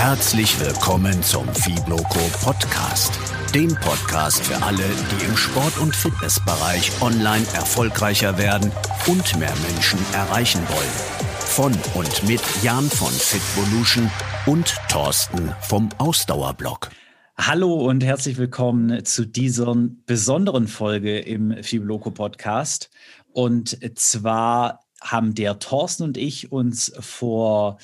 Herzlich 0.00 0.58
willkommen 0.60 1.24
zum 1.24 1.52
Fibloco 1.52 2.20
Podcast. 2.40 3.18
Dem 3.52 3.74
Podcast 3.74 4.46
für 4.46 4.62
alle, 4.62 4.84
die 4.84 5.24
im 5.24 5.36
Sport- 5.36 5.76
und 5.78 5.94
Fitnessbereich 5.94 7.02
online 7.02 7.44
erfolgreicher 7.52 8.38
werden 8.38 8.70
und 9.08 9.38
mehr 9.40 9.52
Menschen 9.68 9.98
erreichen 10.14 10.60
wollen. 10.68 10.94
Von 11.40 11.72
und 12.00 12.28
mit 12.28 12.40
Jan 12.62 12.84
von 12.84 13.10
Fitvolution 13.10 14.08
und 14.46 14.76
Thorsten 14.88 15.52
vom 15.62 15.88
Ausdauerblock. 15.98 16.90
Hallo 17.36 17.74
und 17.74 18.04
herzlich 18.04 18.38
willkommen 18.38 19.04
zu 19.04 19.26
dieser 19.26 19.74
besonderen 20.06 20.68
Folge 20.68 21.18
im 21.18 21.60
Fibloco 21.64 22.12
Podcast. 22.12 22.88
Und 23.32 23.76
zwar 23.98 24.78
haben 25.02 25.34
der 25.34 25.58
Thorsten 25.58 26.04
und 26.04 26.16
ich 26.16 26.52
uns 26.52 26.92
vor 27.00 27.78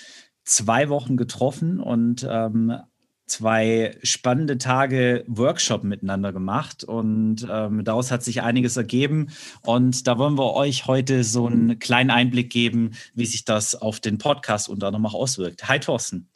zwei 0.44 0.88
Wochen 0.88 1.16
getroffen 1.16 1.80
und 1.80 2.26
ähm, 2.28 2.74
zwei 3.26 3.96
spannende 4.02 4.58
Tage 4.58 5.24
Workshop 5.26 5.82
miteinander 5.82 6.32
gemacht 6.32 6.84
und 6.84 7.46
ähm, 7.50 7.82
daraus 7.84 8.10
hat 8.10 8.22
sich 8.22 8.42
einiges 8.42 8.76
ergeben 8.76 9.28
und 9.62 10.06
da 10.06 10.18
wollen 10.18 10.36
wir 10.36 10.54
euch 10.54 10.86
heute 10.86 11.24
so 11.24 11.46
einen 11.46 11.78
kleinen 11.78 12.10
Einblick 12.10 12.50
geben, 12.50 12.92
wie 13.14 13.26
sich 13.26 13.44
das 13.44 13.74
auf 13.74 14.00
den 14.00 14.18
Podcast 14.18 14.68
unter 14.68 14.88
anderem 14.88 15.06
auch 15.06 15.14
auswirkt. 15.14 15.66
Hi 15.68 15.80
Thorsten. 15.80 16.28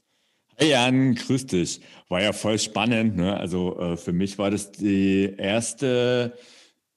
Hey 0.57 0.71
Jan, 0.71 1.15
grüß 1.15 1.47
dich. 1.47 1.83
War 2.09 2.23
ja 2.23 2.33
voll 2.33 2.59
spannend. 2.59 3.17
Ne? 3.17 3.37
Also 3.37 3.79
äh, 3.79 3.97
für 3.97 4.13
mich 4.13 4.39
war 4.39 4.51
das 4.51 4.73
die 4.73 5.33
erste 5.37 6.37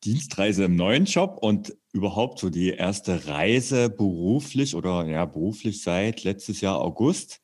Dienstreise 0.03 0.63
im 0.63 0.75
neuen 0.75 1.05
Job 1.05 1.37
und 1.41 1.75
überhaupt 1.93 2.39
so 2.39 2.49
die 2.49 2.69
erste 2.69 3.27
Reise 3.27 3.89
beruflich 3.89 4.75
oder 4.75 5.05
ja, 5.05 5.25
beruflich 5.25 5.83
seit 5.83 6.23
letztes 6.23 6.61
Jahr 6.61 6.79
August. 6.79 7.41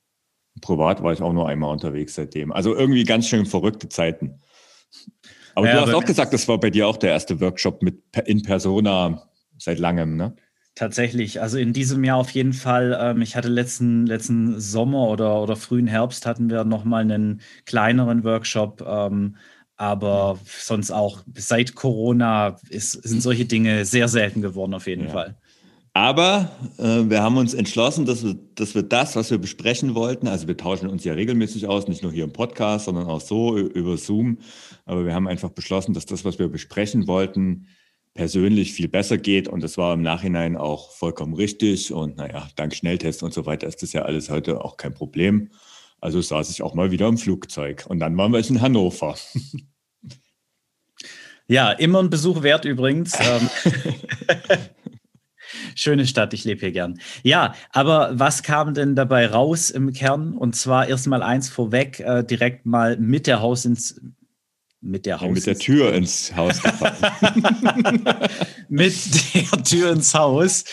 Privat 0.61 1.03
war 1.03 1.13
ich 1.13 1.21
auch 1.21 1.33
nur 1.33 1.47
einmal 1.47 1.71
unterwegs 1.71 2.15
seitdem. 2.15 2.52
Also 2.52 2.75
irgendwie 2.75 3.03
ganz 3.03 3.27
schön 3.27 3.45
verrückte 3.45 3.89
Zeiten. 3.89 4.41
Aber 5.53 5.67
ja, 5.67 5.73
du 5.75 5.81
hast 5.81 5.94
auch 5.94 6.05
gesagt, 6.05 6.33
das 6.33 6.47
war 6.47 6.59
bei 6.59 6.69
dir 6.69 6.88
auch 6.88 6.97
der 6.97 7.11
erste 7.11 7.39
Workshop 7.41 7.81
mit 7.81 8.02
in 8.25 8.41
Persona 8.44 9.27
seit 9.57 9.80
langem, 9.80 10.16
ne? 10.16 10.35
Tatsächlich, 10.75 11.41
also 11.41 11.57
in 11.57 11.73
diesem 11.73 12.03
Jahr 12.03 12.17
auf 12.17 12.29
jeden 12.29 12.53
Fall. 12.53 12.95
Ähm, 13.02 13.23
ich 13.23 13.35
hatte 13.35 13.47
letzten, 13.47 14.05
letzten 14.05 14.59
Sommer 14.59 15.07
oder, 15.07 15.41
oder 15.41 15.55
frühen 15.55 15.88
Herbst 15.88 16.27
hatten 16.27 16.52
wir 16.52 16.63
nochmal 16.66 17.02
einen 17.02 17.41
kleineren 17.66 18.23
Workshop. 18.23 18.85
Ähm, 18.88 19.38
aber 19.78 20.39
sonst 20.59 20.92
auch 20.92 21.22
seit 21.36 21.75
Corona 21.75 22.58
ist, 22.70 22.92
sind 22.92 23.22
solche 23.22 23.45
Dinge 23.45 23.86
sehr 23.86 24.08
selten 24.08 24.42
geworden, 24.42 24.73
auf 24.73 24.88
jeden 24.88 25.06
ja. 25.06 25.11
Fall. 25.11 25.38
Aber 25.94 26.52
äh, 26.78 27.09
wir 27.09 27.23
haben 27.23 27.38
uns 27.38 27.56
entschlossen, 27.56 28.06
dass 28.06 28.23
wir, 28.23 28.36
dass 28.53 28.75
wir 28.75 28.84
das, 28.84 29.16
was 29.16 29.31
wir 29.31 29.39
besprechen 29.39 29.95
wollten, 29.95 30.28
also 30.28 30.47
wir 30.47 30.56
tauschen 30.56 30.89
uns 30.89 31.03
ja 31.03 31.14
regelmäßig 31.14 31.67
aus, 31.67 31.88
nicht 31.88 32.03
nur 32.03 32.11
hier 32.11 32.23
im 32.23 32.34
Podcast, 32.34 32.86
sondern 32.86 33.08
auch 33.08 33.22
so 33.22 33.58
über 33.58 33.97
Zoom. 33.97 34.38
Aber 34.86 35.06
wir 35.06 35.16
haben 35.16 35.28
einfach 35.28 35.50
beschlossen, 35.50 35.95
dass 35.95 36.06
das, 36.06 36.23
was 36.23 36.38
wir 36.38 36.50
besprechen 36.50 37.08
wollten, 37.08 37.67
persönlich 38.14 38.73
viel 38.73 38.88
besser 38.88 39.17
geht. 39.17 39.47
Und 39.47 39.64
das 39.64 39.78
war 39.80 39.94
im 39.94 40.03
Nachhinein 40.03 40.56
auch 40.56 40.91
vollkommen 40.91 41.34
richtig. 41.34 41.91
Und 41.91 42.17
naja, 42.17 42.47
dank 42.56 42.75
Schnelltest 42.75 43.23
und 43.23 43.34
so 43.34 43.47
weiter 43.47 43.66
ist 43.66 43.81
das 43.81 43.94
ja 43.94 44.03
alles 44.03 44.30
heute 44.30 44.64
auch 44.64 44.78
kein 44.78 44.94
Problem. 44.94 45.50
Also 46.00 46.22
saß 46.22 46.50
ich 46.50 46.62
auch 46.62 46.73
mal 46.73 46.92
wieder 46.92 47.08
im 47.08 47.17
Flugzeug. 47.17 47.86
Und 47.88 48.00
dann 48.00 48.17
waren 48.17 48.31
wir 48.31 48.48
in 48.48 48.62
Hannover. 48.62 49.16
Ja, 51.50 51.72
immer 51.72 52.00
ein 52.00 52.09
Besuch 52.09 52.44
wert 52.44 52.66
übrigens. 52.66 53.14
Ähm, 53.22 53.50
schöne 55.75 56.06
Stadt, 56.06 56.34
ich 56.34 56.44
lebe 56.44 56.59
hier 56.59 56.73
gern. 56.73 57.00
Ja, 57.23 57.56
aber 57.72 58.20
was 58.20 58.44
kam 58.44 58.73
denn 58.73 58.95
dabei 58.95 59.28
raus 59.28 59.70
im 59.70 59.94
Kern? 59.94 60.34
Und 60.34 60.58
zwar 60.58 60.88
erstmal 60.88 61.23
eins 61.23 61.48
vorweg, 61.48 62.02
äh, 62.02 62.23
direkt 62.23 62.66
mal 62.66 62.98
mit 62.98 63.28
der 63.28 63.42
Haus 63.42 63.64
ins 63.64 64.02
mit 64.81 65.06
der 65.06 65.22
Haus 65.22 65.28
ja, 65.28 65.34
mit 65.34 65.48
der 65.48 65.58
Tür 65.58 65.94
ins 65.94 66.36
Haus 66.36 66.62
mit 68.69 69.34
der 69.34 69.63
Tür 69.63 69.91
ins 69.91 70.13
Haus. 70.13 70.66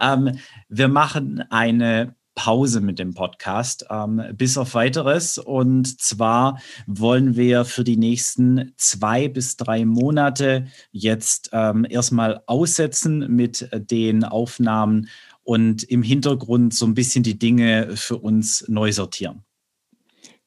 Ähm, 0.00 0.38
wir 0.68 0.88
machen 0.88 1.44
eine 1.50 2.16
Pause 2.34 2.80
mit 2.80 2.98
dem 2.98 3.14
Podcast, 3.14 3.86
ähm, 3.90 4.22
bis 4.34 4.56
auf 4.58 4.74
weiteres. 4.74 5.38
Und 5.38 6.00
zwar 6.00 6.60
wollen 6.86 7.36
wir 7.36 7.64
für 7.64 7.84
die 7.84 7.96
nächsten 7.96 8.72
zwei 8.76 9.28
bis 9.28 9.56
drei 9.56 9.84
Monate 9.84 10.66
jetzt 10.90 11.50
ähm, 11.52 11.86
erstmal 11.88 12.42
aussetzen 12.46 13.34
mit 13.34 13.68
den 13.72 14.24
Aufnahmen 14.24 15.08
und 15.44 15.82
im 15.82 16.02
Hintergrund 16.02 16.74
so 16.74 16.86
ein 16.86 16.94
bisschen 16.94 17.22
die 17.22 17.38
Dinge 17.38 17.96
für 17.96 18.18
uns 18.18 18.64
neu 18.68 18.92
sortieren. 18.92 19.44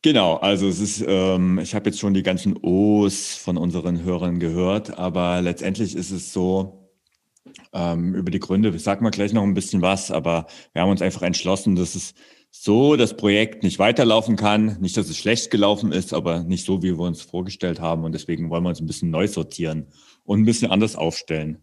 Genau, 0.01 0.35
also 0.35 0.67
es 0.67 0.79
ist, 0.79 1.03
ähm, 1.07 1.57
ich 1.57 1.73
habe 1.73 1.89
jetzt 1.89 1.99
schon 1.99 2.13
die 2.13 2.21
ganzen 2.21 2.55
O's 2.61 3.35
von 3.35 3.57
unseren 3.57 4.03
Hörern 4.03 4.39
gehört, 4.39 4.99
aber 4.99 5.41
letztendlich 5.41 5.95
ist 5.95 6.11
es 6.11 6.31
so, 6.31 6.84
ähm, 7.73 8.15
über 8.15 8.31
die 8.31 8.39
Gründe 8.39 8.77
sagen 8.79 9.05
wir 9.05 9.11
gleich 9.11 9.33
noch 9.33 9.43
ein 9.43 9.53
bisschen 9.53 9.81
was, 9.81 10.11
aber 10.11 10.47
wir 10.73 10.81
haben 10.81 10.89
uns 10.89 11.01
einfach 11.01 11.21
entschlossen, 11.21 11.75
dass 11.75 11.95
es 11.95 12.13
so 12.51 12.95
das 12.95 13.17
Projekt 13.17 13.63
nicht 13.63 13.79
weiterlaufen 13.79 14.37
kann. 14.37 14.77
Nicht, 14.79 14.95
dass 14.95 15.09
es 15.09 15.17
schlecht 15.17 15.51
gelaufen 15.51 15.91
ist, 15.91 16.13
aber 16.13 16.43
nicht 16.43 16.65
so, 16.65 16.81
wie 16.81 16.97
wir 16.97 17.05
uns 17.05 17.21
vorgestellt 17.21 17.81
haben. 17.81 18.05
Und 18.05 18.13
deswegen 18.13 18.49
wollen 18.49 18.63
wir 18.63 18.69
uns 18.69 18.79
ein 18.79 18.87
bisschen 18.87 19.09
neu 19.09 19.27
sortieren 19.27 19.87
und 20.23 20.41
ein 20.41 20.45
bisschen 20.45 20.71
anders 20.71 20.95
aufstellen. 20.95 21.59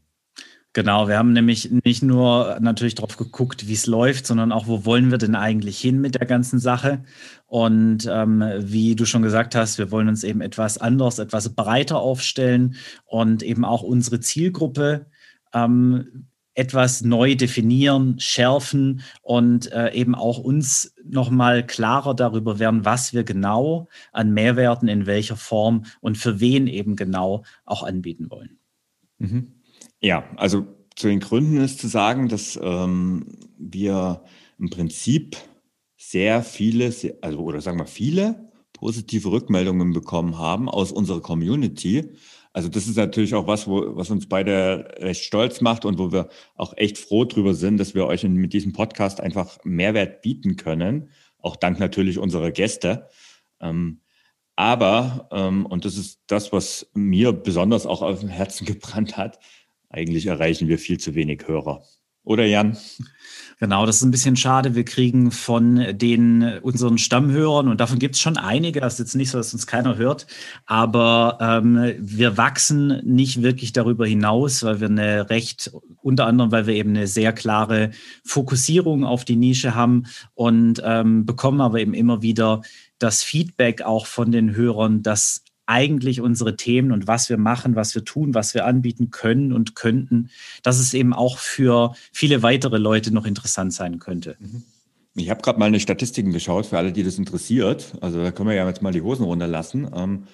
Genau, 0.75 1.07
wir 1.07 1.19
haben 1.19 1.35
nämlich 1.35 1.71
nicht 1.85 2.03
nur 2.03 2.59
natürlich 2.61 2.95
darauf 2.95 3.19
geguckt, 3.19 3.69
wie 3.69 3.75
es 3.75 3.87
läuft, 3.87 4.27
sondern 4.27 4.53
auch, 4.53 4.67
wo 4.67 4.87
wollen 4.87 5.11
wir 5.11 5.19
denn 5.19 5.35
eigentlich 5.35 5.79
hin 5.79 6.01
mit 6.01 6.15
der 6.15 6.27
ganzen 6.27 6.59
Sache. 6.59 7.05
Und 7.47 8.09
ähm, 8.11 8.43
wie 8.59 8.97
du 8.97 9.05
schon 9.05 9.21
gesagt 9.21 9.55
hast, 9.55 9.77
wir 9.77 9.91
wollen 9.91 10.09
uns 10.09 10.25
eben 10.25 10.41
etwas 10.41 10.79
anders, 10.79 11.19
etwas 11.19 11.55
breiter 11.55 11.99
aufstellen 11.99 12.77
und 13.05 13.43
eben 13.43 13.67
auch 13.67 13.83
unsere 13.83 14.21
Zielgruppe 14.21 15.07
ähm, 15.53 16.27
etwas 16.55 17.03
neu 17.03 17.35
definieren, 17.35 18.21
schärfen 18.21 19.03
und 19.23 19.73
äh, 19.73 19.93
eben 19.95 20.15
auch 20.15 20.39
uns 20.39 20.95
nochmal 21.05 21.67
klarer 21.67 22.15
darüber 22.15 22.59
werden, 22.59 22.85
was 22.85 23.15
wir 23.15 23.25
genau 23.25 23.89
an 24.13 24.35
Mehrwerten 24.35 24.89
in 24.89 25.07
welcher 25.07 25.37
Form 25.37 25.85
und 26.01 26.19
für 26.19 26.41
wen 26.41 26.67
eben 26.67 26.95
genau 26.95 27.45
auch 27.65 27.83
anbieten 27.83 28.31
wollen. 28.31 28.59
Mhm. 29.19 29.53
Ja, 30.01 30.25
also 30.37 30.67
zu 30.95 31.09
den 31.09 31.21
Gründen 31.21 31.57
ist 31.59 31.79
zu 31.79 31.89
sagen, 31.89 32.29
dass 32.29 32.59
ähm, 32.63 33.27
wir 33.57 34.23
im 34.59 34.69
Prinzip 34.69 35.37
sehr 35.97 36.43
viele, 36.43 36.93
also 37.23 37.39
oder 37.39 37.61
sagen 37.61 37.79
wir 37.79 37.87
viele 37.87 38.51
positive 38.75 39.31
Rückmeldungen 39.31 39.93
bekommen 39.93 40.39
haben 40.39 40.69
aus 40.69 40.93
unserer 40.93 41.21
Community 41.21 42.11
also 42.53 42.69
das 42.69 42.87
ist 42.87 42.97
natürlich 42.97 43.35
auch 43.35 43.47
was, 43.47 43.67
wo, 43.67 43.97
was 43.97 44.11
uns 44.11 44.29
beide 44.29 44.95
recht 44.99 45.25
stolz 45.25 45.61
macht 45.61 45.85
und 45.85 45.99
wo 45.99 46.13
wir 46.13 46.29
auch 46.55 46.75
echt 46.77 46.99
froh 46.99 47.25
drüber 47.25 47.55
sind, 47.55 47.79
dass 47.79 47.95
wir 47.95 48.07
euch 48.07 48.25
mit 48.25 48.53
diesem 48.53 48.73
Podcast 48.73 49.21
einfach 49.21 49.59
Mehrwert 49.65 50.21
bieten 50.21 50.57
können. 50.57 51.11
Auch 51.39 51.57
dank 51.57 51.79
natürlich 51.79 52.19
unserer 52.19 52.51
Gäste. 52.51 53.09
Ähm, 53.61 54.01
aber, 54.55 55.29
ähm, 55.33 55.65
und 55.65 55.87
das 55.87 55.97
ist 55.97 56.21
das, 56.27 56.53
was 56.53 56.91
mir 56.93 57.33
besonders 57.33 57.87
auch 57.87 58.03
auf 58.03 58.21
dem 58.21 58.29
Herzen 58.29 58.67
gebrannt 58.67 59.17
hat, 59.17 59.39
eigentlich 59.89 60.27
erreichen 60.27 60.69
wir 60.69 60.79
viel 60.79 60.99
zu 60.99 61.15
wenig 61.15 61.47
Hörer. 61.47 61.83
Oder 62.25 62.47
Jan? 62.47 62.77
Genau, 63.63 63.87
das 63.87 63.99
ist 63.99 64.03
ein 64.03 64.11
bisschen 64.11 64.35
schade. 64.35 64.75
Wir 64.75 64.85
kriegen 64.85 65.31
von 65.31 65.97
den 65.97 66.59
unseren 66.63 66.99
Stammhörern, 66.99 67.69
und 67.69 67.81
davon 67.81 68.01
gibt 68.01 68.17
es 68.17 68.21
schon 68.21 68.37
einige, 68.37 68.81
das 68.81 68.95
ist 68.95 68.99
jetzt 68.99 69.15
nicht 69.15 69.31
so, 69.31 69.39
dass 69.39 69.53
uns 69.53 69.69
keiner 69.69 69.97
hört, 69.97 70.27
aber 70.67 71.39
ähm, 71.41 71.95
wir 72.01 72.37
wachsen 72.37 73.01
nicht 73.05 73.43
wirklich 73.43 73.73
darüber 73.73 74.05
hinaus, 74.05 74.65
weil 74.65 74.81
wir 74.81 74.89
eine 74.89 75.31
recht, 75.31 75.71
unter 76.03 76.27
anderem, 76.27 76.51
weil 76.51 76.67
wir 76.67 76.75
eben 76.75 76.91
eine 76.91 77.07
sehr 77.07 77.33
klare 77.33 77.93
Fokussierung 78.25 79.05
auf 79.05 79.25
die 79.25 79.37
Nische 79.37 79.77
haben 79.77 80.07
und 80.35 80.83
ähm, 80.85 81.25
bekommen 81.25 81.61
aber 81.61 81.79
eben 81.79 81.95
immer 81.95 82.21
wieder 82.21 82.63
das 82.99 83.23
Feedback 83.23 83.83
auch 83.83 84.07
von 84.07 84.33
den 84.33 84.57
Hörern, 84.57 85.05
dass 85.05 85.45
eigentlich 85.67 86.21
unsere 86.21 86.57
Themen 86.57 86.93
und 86.93 87.07
was 87.07 87.29
wir 87.29 87.39
machen, 87.39 87.77
was 87.77 87.95
wir 87.95 88.05
tun, 88.05 88.35
was 88.35 88.55
wir 88.55 88.67
anbieten 88.67 89.11
können 89.11 89.53
und 89.53 89.75
könnten, 89.75 90.31
dass 90.63 90.79
es 90.79 90.95
eben 90.95 91.13
auch 91.13 91.39
für 91.39 91.95
viele 92.13 92.43
weitere 92.43 92.79
Leute 92.79 93.13
noch 93.13 93.27
interessant 93.27 93.73
sein 93.73 93.99
könnte. 93.99 94.37
Mhm. 94.39 94.63
Ich 95.15 95.29
habe 95.29 95.43
gerade 95.43 95.59
mal 95.59 95.67
eine 95.67 95.81
Statistiken 95.81 96.33
geschaut 96.33 96.67
für 96.67 96.79
alle, 96.79 96.93
die 96.93 97.03
das 97.03 97.19
interessiert. 97.19 97.93
Also 98.01 98.23
da 98.23 98.31
können 98.31 98.49
wir 98.49 98.57
ja 98.57 98.67
jetzt 98.67 98.81
mal 98.81 98.93
die 98.93 99.03
Hosen 99.03 99.25
runterlassen. 99.25 99.91
Ähm, 99.95 100.25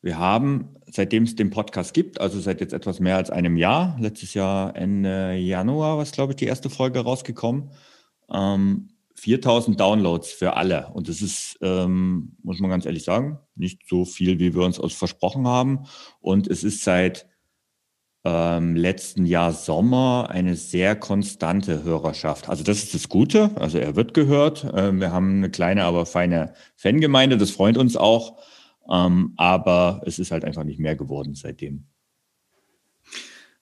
wir 0.00 0.18
haben, 0.18 0.76
seitdem 0.86 1.24
es 1.24 1.34
den 1.34 1.50
Podcast 1.50 1.92
gibt, 1.92 2.20
also 2.20 2.38
seit 2.38 2.60
jetzt 2.60 2.72
etwas 2.72 3.00
mehr 3.00 3.16
als 3.16 3.30
einem 3.30 3.56
Jahr, 3.56 3.96
letztes 4.00 4.34
Jahr 4.34 4.76
Ende 4.76 5.34
Januar, 5.34 5.98
was 5.98 6.12
glaube 6.12 6.32
ich 6.32 6.36
die 6.36 6.46
erste 6.46 6.70
Folge 6.70 7.00
rausgekommen, 7.00 7.70
4000 9.18 9.74
ähm, 9.74 9.76
Downloads 9.78 10.32
für 10.32 10.56
alle. 10.56 10.88
Und 10.92 11.08
das 11.08 11.22
ist, 11.22 11.58
ähm, 11.60 12.36
muss 12.42 12.60
man 12.60 12.70
ganz 12.70 12.86
ehrlich 12.86 13.04
sagen, 13.04 13.38
nicht 13.54 13.82
so 13.88 14.04
viel, 14.04 14.38
wie 14.38 14.54
wir 14.54 14.62
uns 14.62 14.80
versprochen 14.94 15.46
haben. 15.46 15.86
Und 16.20 16.48
es 16.48 16.64
ist 16.64 16.84
seit 16.84 17.26
ähm, 18.24 18.76
letzten 18.76 19.24
Jahr 19.26 19.52
Sommer 19.52 20.28
eine 20.30 20.56
sehr 20.56 20.96
konstante 20.96 21.84
Hörerschaft. 21.84 22.48
Also 22.48 22.64
das 22.64 22.78
ist 22.78 22.94
das 22.94 23.08
Gute. 23.08 23.50
Also 23.56 23.78
er 23.78 23.96
wird 23.96 24.14
gehört. 24.14 24.66
Ähm, 24.74 25.00
wir 25.00 25.12
haben 25.12 25.38
eine 25.38 25.50
kleine, 25.50 25.84
aber 25.84 26.06
feine 26.06 26.54
Fangemeinde. 26.76 27.38
Das 27.38 27.50
freut 27.50 27.76
uns 27.76 27.96
auch. 27.96 28.38
Ähm, 28.90 29.34
aber 29.36 30.02
es 30.06 30.18
ist 30.18 30.30
halt 30.30 30.44
einfach 30.44 30.64
nicht 30.64 30.80
mehr 30.80 30.96
geworden 30.96 31.34
seitdem. 31.34 31.86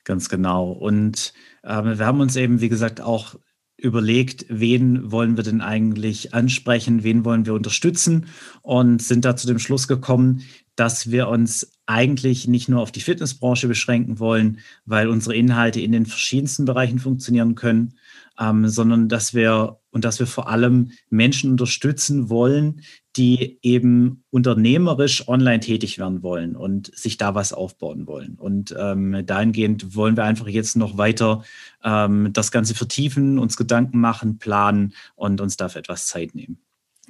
Ganz 0.05 0.29
genau. 0.29 0.71
Und 0.71 1.33
äh, 1.63 1.83
wir 1.83 2.07
haben 2.07 2.21
uns 2.21 2.37
eben, 2.37 2.61
wie 2.61 2.69
gesagt, 2.69 3.01
auch 3.01 3.35
überlegt, 3.79 4.47
wen 4.49 5.13
wollen 5.13 5.37
wir 5.37 5.45
denn 5.45 5.61
eigentlich 5.61 6.35
ansprechen, 6.35 7.03
wen 7.03 7.25
wollen 7.25 7.47
wir 7.47 7.55
unterstützen 7.55 8.27
und 8.63 9.03
sind 9.03 9.25
da 9.25 9.37
zu 9.37 9.47
dem 9.47 9.59
Schluss 9.59 9.87
gekommen, 9.87 10.43
dass 10.77 11.11
wir 11.11 11.29
uns 11.29 11.73
eigentlich 11.87 12.49
nicht 12.49 12.69
nur 12.69 12.81
auf 12.81 12.93
die 12.93 13.01
Fitnessbranche 13.01 13.69
beschränken 13.69 14.19
wollen, 14.19 14.59
weil 14.85 15.09
unsere 15.09 15.35
Inhalte 15.35 15.81
in 15.81 15.93
den 15.93 16.07
verschiedensten 16.07 16.65
Bereichen 16.65 16.99
funktionieren 16.99 17.55
können, 17.55 17.95
ähm, 18.39 18.69
sondern 18.69 19.09
dass 19.09 19.35
wir 19.35 19.79
und 19.91 20.05
dass 20.05 20.19
wir 20.19 20.27
vor 20.27 20.49
allem 20.49 20.93
Menschen 21.09 21.51
unterstützen 21.51 22.29
wollen, 22.29 22.83
die 23.17 23.59
eben 23.63 24.25
unternehmerisch 24.31 25.27
online 25.27 25.61
tätig 25.61 25.99
werden 25.99 26.23
wollen 26.23 26.55
und 26.55 26.95
sich 26.95 27.17
da 27.17 27.35
was 27.35 27.55
aufbauen 27.55 28.07
wollen. 28.07 28.35
Und 28.39 28.75
ähm, 28.79 29.25
dahingehend 29.25 29.97
wollen 29.97 30.17
wir 30.17 30.25
einfach 30.25 30.49
jetzt 30.49 30.77
noch 30.77 30.99
weiter 30.99 31.45
ähm, 31.83 32.31
das 32.33 32.53
Ganze 32.53 32.75
vertiefen, 32.75 33.39
uns 33.39 33.57
Gedanken 33.57 34.01
machen, 34.01 34.39
planen 34.39 34.93
und 35.15 35.41
uns 35.41 35.57
dafür 35.57 35.79
etwas 35.79 36.07
Zeit 36.07 36.35
nehmen. 36.35 36.59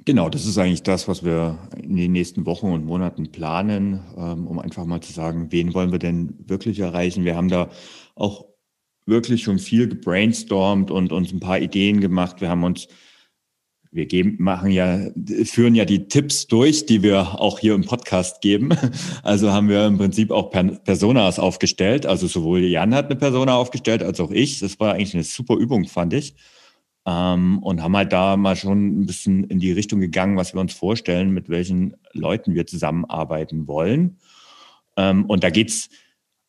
Genau, 0.05 0.29
das 0.29 0.45
ist 0.45 0.57
eigentlich 0.57 0.83
das, 0.83 1.09
was 1.09 1.25
wir 1.25 1.57
in 1.75 1.97
den 1.97 2.13
nächsten 2.13 2.45
Wochen 2.45 2.67
und 2.67 2.85
Monaten 2.85 3.31
planen, 3.31 3.99
ähm, 4.15 4.47
um 4.47 4.59
einfach 4.59 4.85
mal 4.85 5.01
zu 5.01 5.11
sagen, 5.11 5.51
wen 5.51 5.73
wollen 5.73 5.91
wir 5.91 5.99
denn 5.99 6.35
wirklich 6.45 6.79
erreichen. 6.79 7.25
Wir 7.25 7.35
haben 7.35 7.49
da 7.49 7.69
auch 8.15 8.45
wirklich 9.07 9.43
schon 9.43 9.57
viel 9.57 9.87
gebrainstormt 9.87 10.91
und 10.91 11.11
uns 11.11 11.31
ein 11.31 11.39
paar 11.39 11.59
Ideen 11.59 12.01
gemacht. 12.01 12.41
Wir 12.41 12.49
haben 12.49 12.63
uns, 12.63 12.87
wir 13.91 14.05
geben, 14.05 14.35
machen 14.39 14.69
ja, 14.71 14.99
führen 15.45 15.75
ja 15.75 15.85
die 15.85 16.07
Tipps 16.07 16.47
durch, 16.47 16.85
die 16.85 17.01
wir 17.01 17.39
auch 17.39 17.59
hier 17.59 17.73
im 17.73 17.85
Podcast 17.85 18.41
geben. 18.41 18.69
Also 19.23 19.51
haben 19.51 19.69
wir 19.69 19.85
im 19.85 19.97
Prinzip 19.97 20.31
auch 20.31 20.51
Personas 20.51 21.39
aufgestellt. 21.39 22.05
Also 22.05 22.27
sowohl 22.27 22.63
Jan 22.63 22.93
hat 22.93 23.05
eine 23.05 23.15
Persona 23.15 23.55
aufgestellt 23.55 24.03
als 24.03 24.19
auch 24.19 24.31
ich. 24.31 24.59
Das 24.59 24.79
war 24.79 24.93
eigentlich 24.93 25.13
eine 25.13 25.23
super 25.23 25.55
Übung, 25.55 25.85
fand 25.85 26.13
ich. 26.13 26.35
Ähm, 27.05 27.59
und 27.59 27.81
haben 27.81 27.95
halt 27.95 28.11
da 28.11 28.35
mal 28.35 28.57
schon 28.57 29.01
ein 29.01 29.05
bisschen 29.05 29.45
in 29.45 29.59
die 29.59 29.71
Richtung 29.71 30.01
gegangen, 30.01 30.35
was 30.35 30.53
wir 30.53 30.59
uns 30.59 30.73
vorstellen, 30.73 31.31
mit 31.31 31.47
welchen 31.47 31.95
Leuten 32.11 32.53
wir 32.53 32.67
zusammenarbeiten 32.67 33.67
wollen. 33.67 34.17
Ähm, 34.97 35.25
und 35.25 35.43
da 35.43 35.49
geht's 35.49 35.89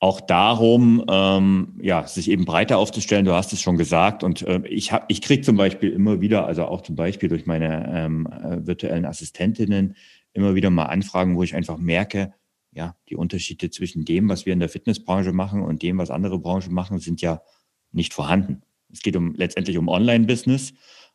auch 0.01 0.21
darum, 0.21 1.05
ähm, 1.09 1.79
ja, 1.83 2.07
sich 2.07 2.31
eben 2.31 2.45
breiter 2.45 2.79
aufzustellen. 2.79 3.25
Du 3.25 3.33
hast 3.35 3.53
es 3.53 3.61
schon 3.61 3.77
gesagt. 3.77 4.23
Und 4.23 4.43
äh, 4.43 4.61
ich 4.69 4.93
habe, 4.93 5.07
ich 5.09 5.21
kriege 5.21 5.43
zum 5.43 5.57
Beispiel 5.57 5.91
immer 5.91 6.21
wieder, 6.21 6.47
also 6.47 6.67
auch 6.67 6.83
zum 6.83 6.95
Beispiel 6.95 7.29
durch 7.29 7.47
meine 7.47 7.91
ähm, 7.93 8.27
äh, 8.27 8.65
virtuellen 8.67 9.05
Assistentinnen, 9.05 9.97
immer 10.33 10.55
wieder 10.55 10.71
mal 10.71 10.87
Anfragen, 10.87 11.37
wo 11.37 11.43
ich 11.43 11.55
einfach 11.57 11.79
merke, 11.79 12.33
ja, 12.71 12.95
die 13.09 13.17
Unterschiede 13.17 13.71
zwischen 13.71 14.05
dem, 14.05 14.29
was 14.29 14.47
wir 14.47 14.53
in 14.53 14.61
der 14.61 14.69
Fitnessbranche 14.69 15.33
machen 15.33 15.63
und 15.63 15.83
dem, 15.83 15.99
was 15.99 16.11
andere 16.11 16.39
Branchen 16.39 16.73
machen, 16.73 17.01
sind 17.01 17.21
ja 17.21 17.43
nicht 17.91 18.15
vorhanden. 18.15 18.63
Es 18.93 19.01
geht 19.01 19.17
um 19.17 19.35
letztendlich 19.35 19.79
um 19.79 19.89
Online-Business 19.89 20.75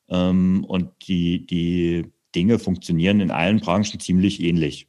ähm, 0.10 0.66
und 0.68 0.90
die, 1.08 1.46
die 1.46 2.12
Dinge 2.36 2.60
funktionieren 2.60 3.22
in 3.22 3.32
allen 3.32 3.60
Branchen 3.60 4.00
ziemlich 4.00 4.42
ähnlich. 4.42 4.88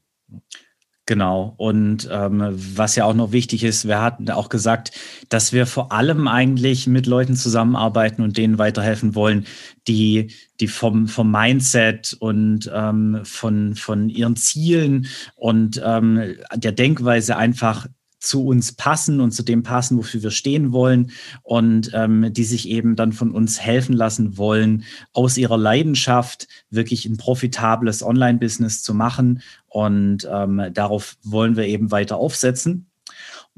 Genau. 1.06 1.52
Und 1.58 2.08
ähm, 2.10 2.42
was 2.54 2.96
ja 2.96 3.04
auch 3.04 3.12
noch 3.12 3.32
wichtig 3.32 3.62
ist, 3.62 3.86
wir 3.86 4.00
hatten 4.00 4.30
auch 4.30 4.48
gesagt, 4.48 4.92
dass 5.28 5.52
wir 5.52 5.66
vor 5.66 5.92
allem 5.92 6.28
eigentlich 6.28 6.86
mit 6.86 7.06
Leuten 7.06 7.36
zusammenarbeiten 7.36 8.22
und 8.22 8.38
denen 8.38 8.56
weiterhelfen 8.56 9.14
wollen, 9.14 9.46
die, 9.86 10.32
die 10.60 10.68
vom, 10.68 11.06
vom 11.06 11.30
Mindset 11.30 12.16
und 12.18 12.70
ähm, 12.72 13.20
von, 13.24 13.74
von 13.74 14.08
ihren 14.08 14.36
Zielen 14.36 15.06
und 15.36 15.80
ähm, 15.84 16.36
der 16.54 16.72
Denkweise 16.72 17.36
einfach 17.36 17.86
zu 18.24 18.46
uns 18.46 18.72
passen 18.72 19.20
und 19.20 19.32
zu 19.32 19.42
dem 19.42 19.62
passen, 19.62 19.98
wofür 19.98 20.22
wir 20.22 20.30
stehen 20.30 20.72
wollen 20.72 21.10
und 21.42 21.90
ähm, 21.94 22.32
die 22.32 22.44
sich 22.44 22.68
eben 22.68 22.96
dann 22.96 23.12
von 23.12 23.30
uns 23.30 23.60
helfen 23.60 23.94
lassen 23.94 24.36
wollen, 24.38 24.84
aus 25.12 25.36
ihrer 25.36 25.58
Leidenschaft 25.58 26.48
wirklich 26.70 27.04
ein 27.06 27.16
profitables 27.16 28.02
Online-Business 28.02 28.82
zu 28.82 28.94
machen. 28.94 29.42
Und 29.68 30.28
ähm, 30.30 30.70
darauf 30.72 31.16
wollen 31.22 31.56
wir 31.56 31.66
eben 31.66 31.90
weiter 31.90 32.16
aufsetzen. 32.16 32.86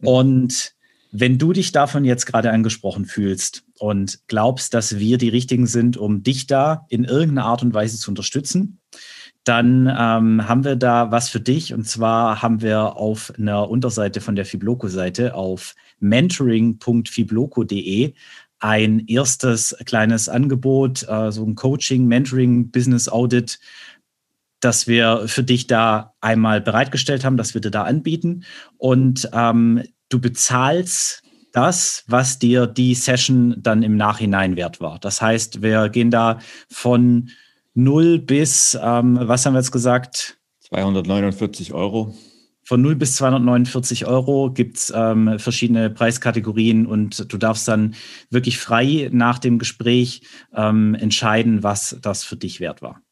Und 0.02 0.74
wenn 1.12 1.38
du 1.38 1.52
dich 1.52 1.72
davon 1.72 2.04
jetzt 2.04 2.26
gerade 2.26 2.50
angesprochen 2.50 3.06
fühlst 3.06 3.64
und 3.78 4.20
glaubst, 4.26 4.74
dass 4.74 4.98
wir 4.98 5.18
die 5.18 5.28
Richtigen 5.28 5.66
sind, 5.66 5.96
um 5.96 6.22
dich 6.22 6.46
da 6.46 6.84
in 6.88 7.04
irgendeiner 7.04 7.46
Art 7.46 7.62
und 7.62 7.72
Weise 7.72 7.96
zu 7.98 8.10
unterstützen, 8.10 8.80
dann 9.46 9.86
ähm, 9.86 10.46
haben 10.48 10.64
wir 10.64 10.74
da 10.74 11.12
was 11.12 11.28
für 11.28 11.38
dich. 11.38 11.72
Und 11.72 11.86
zwar 11.86 12.42
haben 12.42 12.62
wir 12.62 12.96
auf 12.96 13.32
einer 13.38 13.70
Unterseite 13.70 14.20
von 14.20 14.34
der 14.34 14.44
Fibloco-Seite 14.44 15.34
auf 15.34 15.76
mentoring.fibloco.de 16.00 18.14
ein 18.58 19.06
erstes 19.06 19.76
kleines 19.84 20.28
Angebot, 20.28 21.06
äh, 21.08 21.30
so 21.30 21.44
ein 21.44 21.54
Coaching, 21.54 22.06
Mentoring, 22.06 22.72
Business 22.72 23.08
Audit, 23.08 23.60
das 24.58 24.88
wir 24.88 25.28
für 25.28 25.44
dich 25.44 25.68
da 25.68 26.14
einmal 26.20 26.60
bereitgestellt 26.60 27.24
haben, 27.24 27.36
dass 27.36 27.54
wir 27.54 27.60
dir 27.60 27.70
da 27.70 27.84
anbieten. 27.84 28.42
Und 28.78 29.30
ähm, 29.32 29.84
du 30.08 30.20
bezahlst 30.20 31.22
das, 31.52 32.02
was 32.08 32.40
dir 32.40 32.66
die 32.66 32.96
Session 32.96 33.54
dann 33.58 33.84
im 33.84 33.96
Nachhinein 33.96 34.56
wert 34.56 34.80
war. 34.80 34.98
Das 34.98 35.22
heißt, 35.22 35.62
wir 35.62 35.88
gehen 35.88 36.10
da 36.10 36.40
von 36.68 37.30
0 37.76 38.20
bis, 38.20 38.76
ähm, 38.82 39.18
was 39.20 39.44
haben 39.44 39.52
wir 39.52 39.60
jetzt 39.60 39.70
gesagt? 39.70 40.38
249 40.60 41.74
Euro. 41.74 42.14
Von 42.64 42.82
0 42.82 42.96
bis 42.96 43.14
249 43.16 44.06
Euro 44.06 44.50
gibt 44.50 44.78
es 44.78 44.92
ähm, 44.96 45.38
verschiedene 45.38 45.90
Preiskategorien 45.90 46.86
und 46.86 47.32
du 47.32 47.36
darfst 47.36 47.68
dann 47.68 47.94
wirklich 48.30 48.58
frei 48.58 49.08
nach 49.12 49.38
dem 49.38 49.58
Gespräch 49.58 50.22
ähm, 50.54 50.94
entscheiden, 50.94 51.62
was 51.62 51.96
das 52.02 52.24
für 52.24 52.36
dich 52.36 52.58
wert 52.58 52.82
war. 52.82 53.02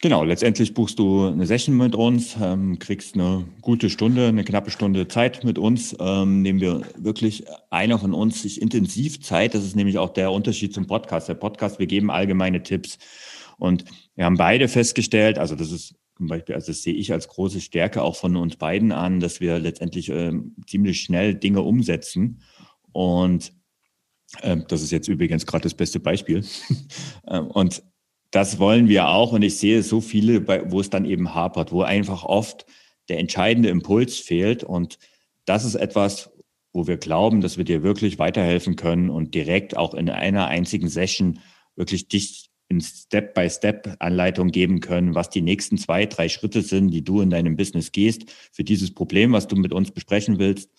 Genau, 0.00 0.22
letztendlich 0.22 0.74
buchst 0.74 0.98
du 0.98 1.26
eine 1.26 1.46
Session 1.46 1.76
mit 1.76 1.94
uns, 1.94 2.36
ähm, 2.40 2.78
kriegst 2.78 3.14
eine 3.14 3.44
gute 3.62 3.90
Stunde, 3.90 4.28
eine 4.28 4.44
knappe 4.44 4.70
Stunde 4.70 5.08
Zeit 5.08 5.44
mit 5.44 5.58
uns. 5.58 5.96
Ähm, 5.98 6.42
nehmen 6.42 6.60
wir 6.60 6.82
wirklich 6.96 7.44
einer 7.70 7.98
von 7.98 8.14
uns 8.14 8.42
sich 8.42 8.62
intensiv 8.62 9.22
Zeit. 9.22 9.54
Das 9.54 9.64
ist 9.64 9.76
nämlich 9.76 9.98
auch 9.98 10.10
der 10.10 10.30
Unterschied 10.30 10.72
zum 10.72 10.86
Podcast. 10.86 11.28
Der 11.28 11.34
Podcast, 11.34 11.78
wir 11.78 11.86
geben 11.86 12.10
allgemeine 12.10 12.62
Tipps. 12.62 12.98
Und 13.58 13.84
wir 14.14 14.24
haben 14.24 14.36
beide 14.36 14.68
festgestellt, 14.68 15.38
also 15.38 15.54
das 15.54 15.70
ist 15.70 15.94
zum 16.16 16.28
Beispiel, 16.28 16.54
also 16.54 16.68
das 16.68 16.82
sehe 16.82 16.94
ich 16.94 17.12
als 17.12 17.28
große 17.28 17.60
Stärke 17.60 18.02
auch 18.02 18.16
von 18.16 18.36
uns 18.36 18.56
beiden 18.56 18.92
an, 18.92 19.20
dass 19.20 19.40
wir 19.40 19.58
letztendlich 19.58 20.10
äh, 20.10 20.32
ziemlich 20.66 21.00
schnell 21.00 21.34
Dinge 21.34 21.62
umsetzen. 21.62 22.40
Und 22.92 23.52
äh, 24.42 24.58
das 24.68 24.82
ist 24.82 24.92
jetzt 24.92 25.08
übrigens 25.08 25.46
gerade 25.46 25.64
das 25.64 25.74
beste 25.74 26.00
Beispiel. 26.00 26.44
Ähm, 27.26 27.46
und 27.46 27.82
das 28.30 28.58
wollen 28.58 28.86
wir 28.86 29.08
auch. 29.08 29.32
Und 29.32 29.40
ich 29.40 29.56
sehe 29.56 29.82
so 29.82 30.02
viele, 30.02 30.42
bei, 30.42 30.70
wo 30.70 30.78
es 30.80 30.90
dann 30.90 31.06
eben 31.06 31.34
hapert, 31.34 31.72
wo 31.72 31.80
einfach 31.80 32.22
oft 32.24 32.66
der 33.08 33.18
entscheidende 33.18 33.70
Impuls 33.70 34.18
fehlt. 34.18 34.62
Und 34.62 34.98
das 35.46 35.64
ist 35.64 35.74
etwas, 35.74 36.30
wo 36.74 36.86
wir 36.86 36.98
glauben, 36.98 37.40
dass 37.40 37.56
wir 37.56 37.64
dir 37.64 37.82
wirklich 37.82 38.18
weiterhelfen 38.18 38.76
können 38.76 39.08
und 39.08 39.34
direkt 39.34 39.76
auch 39.76 39.94
in 39.94 40.10
einer 40.10 40.48
einzigen 40.48 40.88
Session 40.88 41.38
wirklich 41.76 42.08
dich 42.08 42.50
in 42.68 42.80
Step-by-Step-Anleitung 42.80 44.50
geben 44.50 44.80
können, 44.80 45.14
was 45.14 45.30
die 45.30 45.42
nächsten 45.42 45.78
zwei, 45.78 46.06
drei 46.06 46.28
Schritte 46.28 46.62
sind, 46.62 46.90
die 46.90 47.04
du 47.04 47.20
in 47.20 47.30
deinem 47.30 47.56
Business 47.56 47.92
gehst 47.92 48.24
für 48.52 48.64
dieses 48.64 48.92
Problem, 48.92 49.32
was 49.32 49.46
du 49.48 49.56
mit 49.56 49.72
uns 49.72 49.90
besprechen 49.90 50.38
willst 50.38 50.70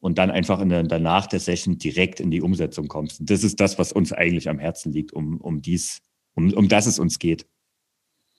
und 0.00 0.18
dann 0.18 0.30
einfach 0.30 0.60
in 0.60 0.68
der, 0.68 0.82
danach 0.82 1.26
der 1.26 1.40
Session 1.40 1.78
direkt 1.78 2.20
in 2.20 2.30
die 2.30 2.42
Umsetzung 2.42 2.88
kommst. 2.88 3.20
Das 3.22 3.44
ist 3.44 3.60
das, 3.60 3.78
was 3.78 3.92
uns 3.92 4.12
eigentlich 4.12 4.48
am 4.48 4.58
Herzen 4.58 4.92
liegt, 4.92 5.12
um, 5.12 5.40
um 5.40 5.62
dies, 5.62 6.02
um, 6.34 6.52
um 6.52 6.68
das 6.68 6.86
es 6.86 6.98
uns 6.98 7.18
geht. 7.18 7.46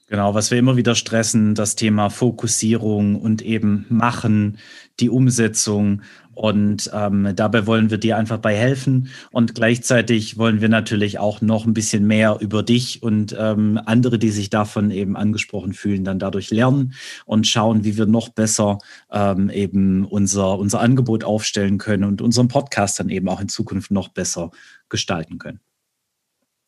Genau, 0.07 0.35
was 0.35 0.51
wir 0.51 0.59
immer 0.59 0.77
wieder 0.77 0.93
stressen, 0.93 1.55
das 1.55 1.75
Thema 1.75 2.11
Fokussierung 2.11 3.19
und 3.19 3.41
eben 3.41 3.87
Machen, 3.89 4.59
die 4.99 5.09
Umsetzung. 5.09 6.03
Und 6.35 6.91
ähm, 6.93 7.31
dabei 7.35 7.65
wollen 7.65 7.89
wir 7.89 7.97
dir 7.97 8.17
einfach 8.17 8.37
bei 8.37 8.55
helfen. 8.55 9.09
Und 9.31 9.55
gleichzeitig 9.55 10.37
wollen 10.37 10.61
wir 10.61 10.69
natürlich 10.69 11.17
auch 11.17 11.41
noch 11.41 11.65
ein 11.65 11.73
bisschen 11.73 12.05
mehr 12.05 12.37
über 12.41 12.61
dich 12.61 13.01
und 13.01 13.35
ähm, 13.39 13.79
andere, 13.85 14.19
die 14.19 14.29
sich 14.29 14.49
davon 14.49 14.91
eben 14.91 15.15
angesprochen 15.15 15.73
fühlen, 15.73 16.03
dann 16.03 16.19
dadurch 16.19 16.51
lernen 16.51 16.93
und 17.25 17.47
schauen, 17.47 17.83
wie 17.83 17.97
wir 17.97 18.05
noch 18.05 18.29
besser 18.29 18.79
ähm, 19.11 19.49
eben 19.49 20.05
unser, 20.05 20.59
unser 20.59 20.81
Angebot 20.81 21.23
aufstellen 21.23 21.77
können 21.77 22.03
und 22.03 22.21
unseren 22.21 22.49
Podcast 22.49 22.99
dann 22.99 23.09
eben 23.09 23.29
auch 23.29 23.39
in 23.39 23.49
Zukunft 23.49 23.91
noch 23.91 24.09
besser 24.09 24.51
gestalten 24.89 25.39
können. 25.39 25.61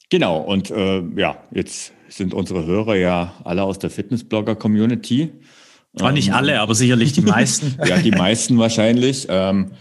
Genau, 0.09 0.39
und 0.39 0.71
äh, 0.71 1.03
ja, 1.17 1.43
jetzt 1.51 1.91
sind 2.07 2.33
unsere 2.33 2.65
Hörer 2.65 2.95
ja 2.95 3.33
alle 3.43 3.63
aus 3.63 3.77
der 3.77 3.89
Fitnessblogger-Community. 3.89 5.33
War 5.94 6.12
nicht 6.12 6.29
ähm, 6.29 6.34
alle, 6.36 6.60
aber 6.60 6.75
sicherlich 6.75 7.13
die 7.13 7.22
meisten. 7.22 7.75
ja, 7.86 7.98
die 7.98 8.12
meisten 8.12 8.58
wahrscheinlich. 8.58 9.27
Ähm, 9.29 9.72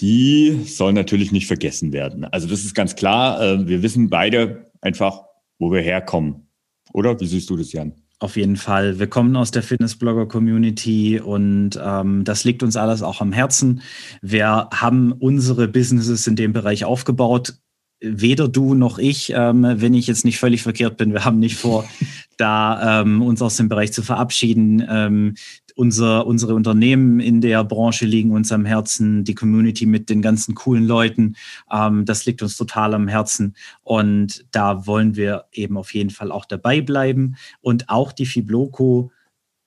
die 0.00 0.64
soll 0.64 0.92
natürlich 0.92 1.32
nicht 1.32 1.46
vergessen 1.46 1.92
werden. 1.92 2.24
Also 2.24 2.46
das 2.46 2.64
ist 2.64 2.74
ganz 2.74 2.94
klar. 2.94 3.40
Äh, 3.40 3.66
wir 3.66 3.82
wissen 3.82 4.10
beide 4.10 4.70
einfach, 4.80 5.22
wo 5.58 5.72
wir 5.72 5.80
herkommen. 5.80 6.48
Oder? 6.92 7.18
Wie 7.20 7.26
siehst 7.26 7.50
du 7.50 7.56
das, 7.56 7.72
Jan? 7.72 7.94
Auf 8.20 8.36
jeden 8.36 8.56
Fall. 8.56 8.98
Wir 8.98 9.06
kommen 9.06 9.36
aus 9.36 9.52
der 9.52 9.62
Fitnessblogger-Community 9.62 11.20
und 11.20 11.78
ähm, 11.80 12.24
das 12.24 12.42
liegt 12.42 12.64
uns 12.64 12.76
alles 12.76 13.02
auch 13.02 13.20
am 13.20 13.32
Herzen. 13.32 13.80
Wir 14.22 14.68
haben 14.72 15.12
unsere 15.12 15.68
Businesses 15.68 16.26
in 16.26 16.34
dem 16.34 16.52
Bereich 16.52 16.84
aufgebaut. 16.84 17.54
Weder 18.00 18.48
du 18.48 18.74
noch 18.74 18.98
ich, 18.98 19.32
ähm, 19.36 19.62
wenn 19.62 19.94
ich 19.94 20.08
jetzt 20.08 20.24
nicht 20.24 20.38
völlig 20.38 20.62
verkehrt 20.62 20.96
bin, 20.96 21.12
wir 21.12 21.24
haben 21.24 21.38
nicht 21.38 21.56
vor, 21.56 21.88
da 22.38 23.02
ähm, 23.02 23.22
uns 23.22 23.42
aus 23.42 23.56
dem 23.56 23.68
Bereich 23.68 23.92
zu 23.92 24.02
verabschieden. 24.02 24.84
Ähm, 24.88 25.34
unser, 25.74 26.26
unsere 26.26 26.54
Unternehmen 26.54 27.20
in 27.20 27.40
der 27.40 27.62
Branche 27.62 28.04
liegen 28.04 28.32
uns 28.32 28.50
am 28.50 28.64
Herzen, 28.64 29.22
die 29.22 29.36
Community 29.36 29.86
mit 29.86 30.10
den 30.10 30.22
ganzen 30.22 30.56
coolen 30.56 30.84
Leuten, 30.84 31.36
ähm, 31.70 32.04
das 32.04 32.26
liegt 32.26 32.42
uns 32.42 32.56
total 32.56 32.94
am 32.94 33.06
Herzen 33.06 33.54
und 33.84 34.44
da 34.50 34.88
wollen 34.88 35.14
wir 35.14 35.44
eben 35.52 35.76
auf 35.76 35.94
jeden 35.94 36.10
Fall 36.10 36.32
auch 36.32 36.46
dabei 36.46 36.80
bleiben 36.80 37.36
und 37.60 37.88
auch 37.88 38.10
die 38.10 38.26
Fibloco 38.26 39.12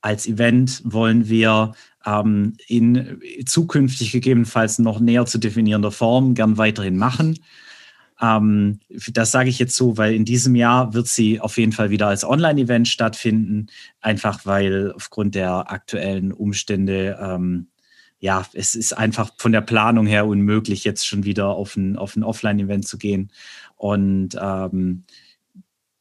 als 0.02 0.28
Event 0.28 0.82
wollen 0.84 1.30
wir 1.30 1.74
ähm, 2.06 2.56
in 2.68 3.22
zukünftig 3.46 4.12
gegebenenfalls 4.12 4.80
noch 4.80 5.00
näher 5.00 5.26
zu 5.26 5.38
definierender 5.38 5.92
Form 5.92 6.34
gern 6.34 6.58
weiterhin 6.58 6.98
machen. 6.98 7.40
Ähm, 8.22 8.80
das 9.14 9.32
sage 9.32 9.50
ich 9.50 9.60
jetzt 9.60 9.76
so, 9.76 9.98
weil 9.98 10.14
in 10.14 10.26
diesem 10.26 10.56
Jahr 10.56 10.94
wird 10.94 11.08
sie 11.08 11.40
auf 11.40 11.58
jeden 11.58 11.72
Fall 11.72 11.90
wieder 11.90 12.08
als 12.08 12.24
Online-Event 12.24 12.88
stattfinden, 12.88 13.68
einfach 14.00 14.46
weil 14.46 14.94
aufgrund 14.96 15.36
der 15.36 15.72
aktuellen 15.72 16.32
Umstände 16.32 17.18
ähm, 17.20 17.68
ja, 18.22 18.46
es 18.54 18.76
ist 18.76 18.94
einfach 18.94 19.32
von 19.38 19.52
der 19.52 19.62
Planung 19.62 20.06
her 20.06 20.28
unmöglich, 20.28 20.84
jetzt 20.84 21.08
schon 21.08 21.26
wieder 21.26 21.48
auf 21.48 21.76
ein, 21.76 21.98
auf 21.98 22.16
ein 22.16 22.24
Offline-Event 22.24 22.88
zu 22.88 23.00
gehen. 23.00 23.32
Und 23.78 24.38
ähm, 24.40 25.02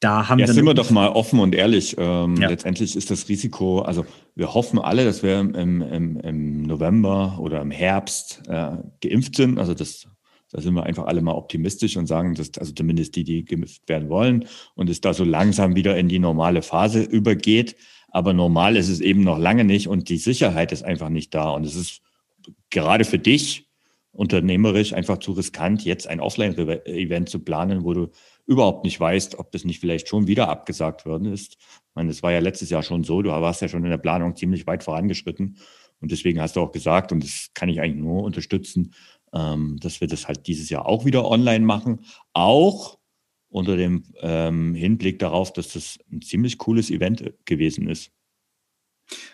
da 0.01 0.29
haben 0.29 0.39
ja, 0.39 0.47
wir. 0.47 0.53
sind 0.53 0.67
wir 0.67 0.75
doch 0.75 0.91
mal 0.91 1.09
offen 1.09 1.41
und 1.41 1.55
ehrlich. 1.55 1.97
Ähm, 1.99 2.37
ja. 2.37 2.49
Letztendlich 2.49 2.95
ist 2.95 3.11
das 3.11 3.31
Risiko, 3.31 3.81
also 3.81 4.05
wir 4.35 4.53
hoffen 4.53 4.79
alle, 4.79 5.07
dass 5.07 5.23
wir 5.23 5.41
im, 5.41 5.55
im, 5.55 6.21
im 6.21 6.63
November 6.63 7.39
oder 7.41 7.63
im 7.63 7.71
Herbst 7.71 8.43
äh, 8.49 8.73
geimpft 9.01 9.37
sind. 9.37 9.59
Also 9.59 9.73
das 9.73 10.07
da 10.51 10.61
sind 10.61 10.75
wir 10.75 10.85
einfach 10.85 11.07
alle 11.07 11.23
mal 11.23 11.35
optimistisch 11.35 11.97
und 11.97 12.07
sagen, 12.07 12.35
dass 12.35 12.51
also 12.59 12.73
zumindest 12.73 13.17
die, 13.17 13.25
die 13.25 13.45
geimpft 13.45 13.89
werden 13.89 14.09
wollen 14.09 14.47
und 14.75 14.91
es 14.91 15.01
da 15.01 15.15
so 15.15 15.25
langsam 15.25 15.77
wieder 15.77 15.97
in 15.97 16.09
die 16.09 16.19
normale 16.19 16.63
Phase 16.63 17.03
übergeht. 17.03 17.77
Aber 18.09 18.33
normal 18.33 18.77
ist 18.77 18.89
es 18.89 19.01
eben 19.01 19.23
noch 19.23 19.39
lange 19.39 19.65
nicht 19.65 19.87
und 19.87 20.09
die 20.09 20.17
Sicherheit 20.17 20.73
ist 20.73 20.83
einfach 20.83 21.09
nicht 21.09 21.35
da. 21.35 21.51
Und 21.51 21.65
es 21.65 21.77
ist 21.77 22.03
gerade 22.71 23.05
für 23.05 23.19
dich 23.19 23.69
unternehmerisch 24.13 24.93
einfach 24.93 25.19
zu 25.19 25.33
riskant, 25.33 25.85
jetzt 25.85 26.09
ein 26.09 26.19
Offline-Event 26.19 27.29
zu 27.29 27.39
planen, 27.39 27.85
wo 27.85 27.95
du 27.95 28.09
überhaupt 28.47 28.85
nicht 28.85 28.99
weißt, 28.99 29.39
ob 29.39 29.53
das 29.53 29.65
nicht 29.65 29.79
vielleicht 29.79 30.09
schon 30.09 30.27
wieder 30.27 30.49
abgesagt 30.49 31.07
worden 31.07 31.33
ist. 31.33 31.55
Ich 31.61 31.95
meine, 31.95 32.09
das 32.09 32.23
war 32.25 32.33
ja 32.33 32.41
letztes 32.41 32.71
Jahr 32.71 32.83
schon 32.83 33.05
so, 33.05 33.23
du 33.23 33.31
warst 33.31 33.63
ja 33.63 33.69
schon 33.69 33.85
in 33.85 33.91
der 33.91 33.99
Planung 33.99 34.35
ziemlich 34.35 34.67
weit 34.67 34.83
vorangeschritten. 34.83 35.59
Und 36.01 36.11
deswegen 36.11 36.41
hast 36.41 36.57
du 36.57 36.61
auch 36.61 36.73
gesagt, 36.73 37.13
und 37.13 37.23
das 37.23 37.51
kann 37.55 37.69
ich 37.69 37.81
eigentlich 37.81 38.03
nur 38.03 38.25
unterstützen, 38.25 38.95
ähm, 39.33 39.79
dass 39.81 40.01
wir 40.01 40.09
das 40.09 40.29
halt 40.29 40.47
dieses 40.47 40.71
Jahr 40.71 40.87
auch 40.87 41.05
wieder 41.05 41.27
online 41.27 41.65
machen. 41.65 42.05
Auch 42.33 42.99
unter 43.49 43.77
dem 43.77 44.05
ähm, 44.21 44.75
Hinblick 44.75 45.19
darauf, 45.19 45.53
dass 45.53 45.73
das 45.73 45.99
ein 46.11 46.23
ziemlich 46.23 46.59
cooles 46.59 46.91
Event 46.91 47.21
äh, 47.21 47.33
gewesen 47.45 47.89
ist. 47.89 48.13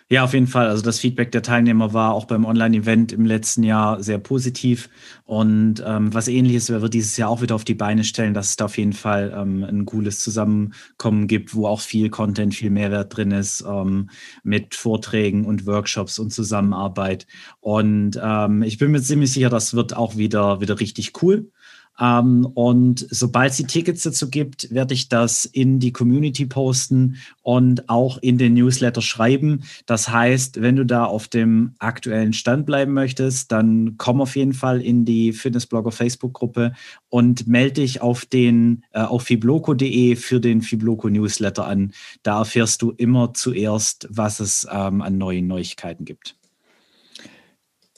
Ja, 0.09 0.23
auf 0.23 0.33
jeden 0.33 0.47
Fall. 0.47 0.67
Also 0.67 0.81
das 0.83 0.99
Feedback 0.99 1.33
der 1.33 1.41
Teilnehmer 1.41 1.93
war 1.93 2.13
auch 2.13 2.25
beim 2.25 2.45
Online-Event 2.45 3.11
im 3.11 3.25
letzten 3.25 3.63
Jahr 3.63 4.01
sehr 4.01 4.19
positiv. 4.19 4.89
Und 5.25 5.83
ähm, 5.85 6.13
was 6.13 6.29
ähnliches 6.29 6.69
werden 6.69 6.81
wir 6.81 6.89
dieses 6.89 7.17
Jahr 7.17 7.29
auch 7.29 7.41
wieder 7.41 7.55
auf 7.55 7.65
die 7.65 7.73
Beine 7.73 8.05
stellen, 8.05 8.33
dass 8.33 8.51
es 8.51 8.55
da 8.55 8.65
auf 8.65 8.77
jeden 8.77 8.93
Fall 8.93 9.33
ähm, 9.35 9.65
ein 9.65 9.85
cooles 9.85 10.21
Zusammenkommen 10.21 11.27
gibt, 11.27 11.53
wo 11.53 11.67
auch 11.67 11.81
viel 11.81 12.09
Content, 12.09 12.55
viel 12.55 12.69
Mehrwert 12.69 13.17
drin 13.17 13.31
ist, 13.31 13.65
ähm, 13.67 14.09
mit 14.43 14.75
Vorträgen 14.75 15.45
und 15.45 15.65
Workshops 15.65 16.19
und 16.19 16.31
Zusammenarbeit. 16.31 17.27
Und 17.59 18.17
ähm, 18.23 18.63
ich 18.63 18.77
bin 18.77 18.91
mir 18.91 19.01
ziemlich 19.01 19.33
sicher, 19.33 19.49
das 19.49 19.73
wird 19.73 19.93
auch 19.93 20.15
wieder, 20.15 20.61
wieder 20.61 20.79
richtig 20.79 21.21
cool. 21.21 21.51
Ähm, 21.99 22.45
und 22.53 23.05
sobald 23.09 23.51
es 23.51 23.57
die 23.57 23.65
Tickets 23.65 24.03
dazu 24.03 24.29
gibt, 24.29 24.71
werde 24.73 24.93
ich 24.93 25.09
das 25.09 25.45
in 25.45 25.79
die 25.79 25.91
Community 25.91 26.45
posten 26.45 27.17
und 27.41 27.89
auch 27.89 28.17
in 28.19 28.37
den 28.37 28.53
Newsletter 28.53 29.01
schreiben. 29.01 29.63
Das 29.85 30.09
heißt, 30.09 30.61
wenn 30.61 30.75
du 30.75 30.85
da 30.85 31.05
auf 31.05 31.27
dem 31.27 31.73
aktuellen 31.79 32.33
Stand 32.33 32.65
bleiben 32.65 32.93
möchtest, 32.93 33.51
dann 33.51 33.95
komm 33.97 34.21
auf 34.21 34.35
jeden 34.35 34.53
Fall 34.53 34.81
in 34.81 35.05
die 35.05 35.33
Fitnessblogger 35.33 35.91
Facebook-Gruppe 35.91 36.73
und 37.09 37.47
melde 37.47 37.81
dich 37.81 38.01
auf 38.01 38.25
den 38.25 38.83
äh, 38.91 39.01
auf 39.01 39.23
fibloco.de 39.23 40.15
für 40.15 40.39
den 40.39 40.61
Fibloco 40.61 41.09
Newsletter 41.09 41.65
an. 41.65 41.93
Da 42.23 42.39
erfährst 42.39 42.81
du 42.81 42.91
immer 42.91 43.33
zuerst, 43.33 44.07
was 44.09 44.39
es 44.39 44.67
ähm, 44.71 45.01
an 45.01 45.17
neuen 45.17 45.47
Neuigkeiten 45.47 46.05
gibt. 46.05 46.35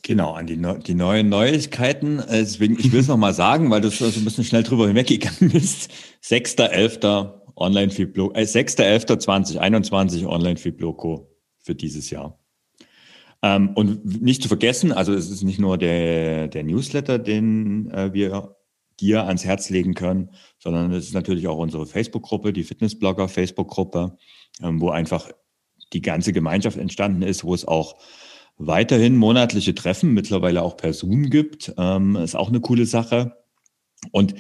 Genau, 0.10 0.32
an 0.32 0.48
die, 0.48 0.60
die 0.88 0.96
neuen 0.96 1.30
Neuigkeiten. 1.30 2.24
Deswegen, 2.32 2.80
ich 2.80 2.92
will 2.92 3.00
es 3.00 3.08
nochmal 3.10 3.36
sagen, 3.36 3.70
weil 3.70 3.82
du 3.82 3.92
so 3.92 4.06
ein 4.06 4.24
bisschen 4.24 4.44
schnell 4.44 4.63
drüber 4.63 4.88
hinweggegangen 4.88 5.51
bist. 5.51 5.92
6.11. 6.24 7.32
Online 7.56 7.92
Fibloco, 7.92 8.34
äh, 8.34 8.42
6.11.2021 8.42 10.25
Online 10.25 10.58
Fibloco 10.58 11.30
für 11.60 11.75
dieses 11.75 12.10
Jahr. 12.10 12.39
Ähm, 13.44 13.70
und 13.75 14.24
nicht 14.24 14.42
zu 14.42 14.48
vergessen, 14.48 14.92
also 14.92 15.13
es 15.13 15.30
ist 15.30 15.44
nicht 15.44 15.60
nur 15.60 15.78
der, 15.78 16.48
der 16.48 16.63
Newsletter, 16.63 17.20
den 17.20 17.92
äh, 17.92 18.12
wir 18.12 18.56
dir 19.00 19.28
ans 19.28 19.46
Herz 19.46 19.70
legen 19.70 19.94
können, 19.94 20.32
sondern 20.58 20.92
es 20.92 21.06
ist 21.06 21.13
natürlich 21.13 21.48
auch 21.48 21.60
unsere 21.60 21.86
Facebook-Gruppe, 21.86 22.51
die 22.51 22.63
Fitnessblogger 22.63 23.28
Facebook-Gruppe, 23.28 24.18
ähm, 24.63 24.82
wo 24.82 24.89
einfach 24.89 25.30
die 25.94 26.01
ganze 26.01 26.34
Gemeinschaft 26.34 26.80
entstanden 26.80 27.22
ist, 27.22 27.44
wo 27.44 27.54
es 27.54 27.68
auch 27.68 28.00
weiterhin 28.60 29.16
monatliche 29.16 29.74
Treffen, 29.74 30.13
mittlerweile 30.13 30.62
auch 30.62 30.78
per 30.78 30.94
Zoom 30.94 31.30
gibt. 31.30 31.74
Ähm, 31.78 32.16
ist 32.18 32.36
auch 32.36 32.50
eine 32.50 32.60
coole 32.60 32.86
Sache. 32.86 33.38
Und 34.12 34.36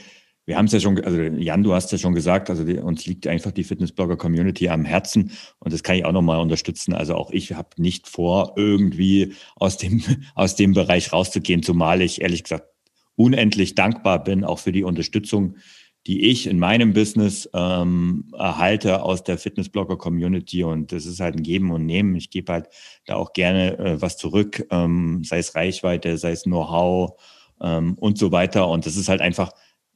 wir 0.45 0.57
haben 0.57 0.65
es 0.65 0.73
ja 0.73 0.79
schon, 0.79 0.99
also 1.03 1.21
Jan, 1.21 1.63
du 1.63 1.73
hast 1.73 1.91
ja 1.91 1.97
schon 1.97 2.13
gesagt, 2.13 2.49
also 2.49 2.63
die, 2.63 2.77
uns 2.77 3.05
liegt 3.05 3.27
einfach 3.27 3.51
die 3.51 3.63
Fitnessblogger-Community 3.63 4.69
am 4.69 4.83
Herzen 4.83 5.31
und 5.59 5.73
das 5.73 5.83
kann 5.83 5.95
ich 5.95 6.05
auch 6.05 6.11
nochmal 6.11 6.39
unterstützen. 6.39 6.93
Also 6.93 7.15
auch 7.15 7.31
ich 7.31 7.53
habe 7.53 7.69
nicht 7.77 8.07
vor, 8.07 8.53
irgendwie 8.55 9.33
aus 9.55 9.77
dem, 9.77 10.03
aus 10.35 10.55
dem 10.55 10.73
Bereich 10.73 11.13
rauszugehen, 11.13 11.63
zumal 11.63 12.01
ich 12.01 12.21
ehrlich 12.21 12.43
gesagt 12.43 12.67
unendlich 13.15 13.75
dankbar 13.75 14.23
bin, 14.23 14.43
auch 14.43 14.59
für 14.59 14.71
die 14.71 14.83
Unterstützung, 14.83 15.57
die 16.07 16.29
ich 16.29 16.47
in 16.47 16.59
meinem 16.59 16.93
Business 16.93 17.49
ähm, 17.53 18.31
erhalte 18.37 19.03
aus 19.03 19.23
der 19.23 19.37
Fitnessblogger-Community. 19.37 20.63
Und 20.63 20.91
das 20.91 21.05
ist 21.05 21.19
halt 21.19 21.35
ein 21.35 21.43
Geben 21.43 21.71
und 21.71 21.85
Nehmen. 21.85 22.15
Ich 22.15 22.29
gebe 22.29 22.53
halt 22.53 22.69
da 23.05 23.15
auch 23.15 23.33
gerne 23.33 23.77
äh, 23.77 24.01
was 24.01 24.17
zurück, 24.17 24.65
ähm, 24.71 25.23
sei 25.23 25.39
es 25.39 25.55
Reichweite, 25.55 26.17
sei 26.17 26.31
es 26.31 26.43
Know-how 26.43 27.21
ähm, 27.61 27.95
und 27.95 28.17
so 28.17 28.31
weiter. 28.31 28.67
Und 28.69 28.85
das 28.85 28.95
ist 28.95 29.09
halt 29.09 29.21
einfach 29.21 29.51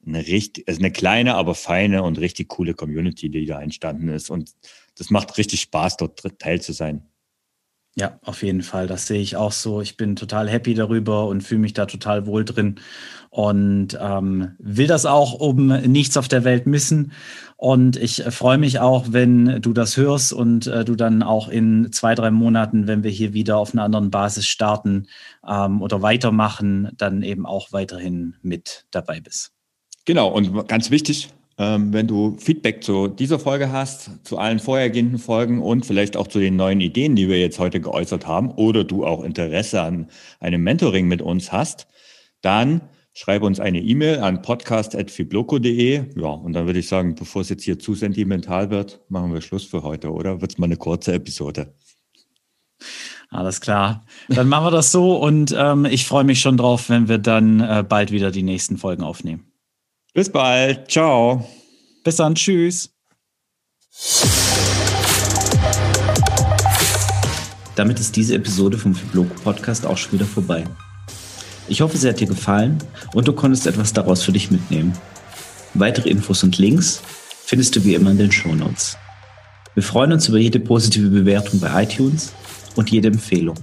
eine 0.06 0.26
richtig, 0.26 0.68
also 0.68 0.80
eine 0.80 0.90
kleine, 0.90 1.34
aber 1.34 1.54
feine 1.54 2.02
und 2.02 2.18
richtig 2.18 2.48
coole 2.48 2.74
Community, 2.74 3.30
die 3.30 3.46
da 3.46 3.60
entstanden 3.60 4.08
ist. 4.08 4.30
Und 4.30 4.52
das 4.96 5.10
macht 5.10 5.38
richtig 5.38 5.62
Spaß, 5.62 5.96
dort 5.96 6.20
Teil 6.38 6.60
zu 6.60 6.72
sein. 6.72 7.08
Ja, 7.96 8.18
auf 8.22 8.42
jeden 8.42 8.62
Fall. 8.62 8.88
Das 8.88 9.06
sehe 9.06 9.20
ich 9.20 9.36
auch 9.36 9.52
so. 9.52 9.80
Ich 9.80 9.96
bin 9.96 10.16
total 10.16 10.48
happy 10.48 10.74
darüber 10.74 11.28
und 11.28 11.42
fühle 11.42 11.60
mich 11.60 11.74
da 11.74 11.86
total 11.86 12.26
wohl 12.26 12.44
drin 12.44 12.80
und 13.30 13.96
ähm, 14.00 14.52
will 14.58 14.88
das 14.88 15.06
auch 15.06 15.34
um 15.34 15.68
nichts 15.68 16.16
auf 16.16 16.26
der 16.26 16.42
Welt 16.42 16.66
missen. 16.66 17.12
Und 17.56 17.96
ich 17.96 18.26
äh, 18.26 18.30
freue 18.32 18.58
mich 18.58 18.80
auch, 18.80 19.06
wenn 19.10 19.62
du 19.62 19.72
das 19.72 19.96
hörst 19.96 20.32
und 20.32 20.66
äh, 20.66 20.84
du 20.84 20.96
dann 20.96 21.22
auch 21.22 21.48
in 21.48 21.92
zwei, 21.92 22.16
drei 22.16 22.32
Monaten, 22.32 22.88
wenn 22.88 23.04
wir 23.04 23.12
hier 23.12 23.32
wieder 23.32 23.58
auf 23.58 23.72
einer 23.72 23.84
anderen 23.84 24.10
Basis 24.10 24.46
starten 24.46 25.06
ähm, 25.48 25.80
oder 25.80 26.02
weitermachen, 26.02 26.90
dann 26.96 27.22
eben 27.22 27.46
auch 27.46 27.72
weiterhin 27.72 28.34
mit 28.42 28.86
dabei 28.90 29.20
bist. 29.20 29.52
Genau. 30.04 30.28
Und 30.28 30.66
ganz 30.66 30.90
wichtig, 30.90 31.28
wenn 31.56 32.06
du 32.08 32.36
Feedback 32.38 32.82
zu 32.82 33.06
dieser 33.06 33.38
Folge 33.38 33.70
hast, 33.70 34.10
zu 34.24 34.38
allen 34.38 34.58
vorhergehenden 34.58 35.18
Folgen 35.18 35.62
und 35.62 35.86
vielleicht 35.86 36.16
auch 36.16 36.26
zu 36.26 36.40
den 36.40 36.56
neuen 36.56 36.80
Ideen, 36.80 37.14
die 37.14 37.28
wir 37.28 37.38
jetzt 37.38 37.58
heute 37.60 37.80
geäußert 37.80 38.26
haben, 38.26 38.50
oder 38.50 38.82
du 38.82 39.06
auch 39.06 39.22
Interesse 39.22 39.80
an 39.82 40.08
einem 40.40 40.62
Mentoring 40.62 41.06
mit 41.06 41.22
uns 41.22 41.52
hast, 41.52 41.86
dann 42.40 42.80
schreib 43.12 43.42
uns 43.42 43.60
eine 43.60 43.80
E-Mail 43.80 44.18
an 44.18 44.42
podcast.fibloco.de. 44.42 46.04
Ja, 46.20 46.28
und 46.28 46.52
dann 46.52 46.66
würde 46.66 46.80
ich 46.80 46.88
sagen, 46.88 47.14
bevor 47.14 47.42
es 47.42 47.48
jetzt 47.48 47.62
hier 47.62 47.78
zu 47.78 47.94
sentimental 47.94 48.70
wird, 48.70 49.00
machen 49.08 49.32
wir 49.32 49.40
Schluss 49.40 49.64
für 49.64 49.82
heute, 49.82 50.12
oder? 50.12 50.40
Wird 50.40 50.52
es 50.52 50.58
mal 50.58 50.66
eine 50.66 50.76
kurze 50.76 51.12
Episode. 51.12 51.72
Alles 53.30 53.60
klar. 53.60 54.04
Dann 54.28 54.48
machen 54.48 54.66
wir 54.66 54.70
das 54.70 54.92
so 54.92 55.16
und 55.16 55.54
ähm, 55.56 55.86
ich 55.86 56.06
freue 56.06 56.24
mich 56.24 56.40
schon 56.40 56.56
drauf, 56.56 56.88
wenn 56.88 57.08
wir 57.08 57.18
dann 57.18 57.60
äh, 57.60 57.84
bald 57.88 58.10
wieder 58.10 58.30
die 58.30 58.42
nächsten 58.42 58.76
Folgen 58.76 59.02
aufnehmen. 59.02 59.53
Bis 60.14 60.30
bald. 60.30 60.88
Ciao. 60.88 61.44
Bis 62.04 62.16
dann. 62.16 62.36
Tschüss. 62.36 62.88
Damit 67.74 67.98
ist 67.98 68.14
diese 68.14 68.36
Episode 68.36 68.78
vom 68.78 68.94
Fibloco 68.94 69.34
Podcast 69.42 69.84
auch 69.84 69.96
schon 69.96 70.12
wieder 70.12 70.24
vorbei. 70.24 70.64
Ich 71.66 71.80
hoffe, 71.80 71.96
sie 71.96 72.08
hat 72.08 72.20
dir 72.20 72.28
gefallen 72.28 72.78
und 73.14 73.26
du 73.26 73.32
konntest 73.32 73.66
etwas 73.66 73.92
daraus 73.92 74.22
für 74.22 74.30
dich 74.30 74.52
mitnehmen. 74.52 74.96
Weitere 75.74 76.10
Infos 76.10 76.44
und 76.44 76.58
Links 76.58 77.02
findest 77.44 77.74
du 77.74 77.82
wie 77.84 77.94
immer 77.94 78.12
in 78.12 78.18
den 78.18 78.30
Show 78.30 78.54
Notes. 78.54 78.96
Wir 79.74 79.82
freuen 79.82 80.12
uns 80.12 80.28
über 80.28 80.38
jede 80.38 80.60
positive 80.60 81.08
Bewertung 81.08 81.58
bei 81.58 81.82
iTunes 81.82 82.32
und 82.76 82.88
jede 82.90 83.08
Empfehlung. 83.08 83.58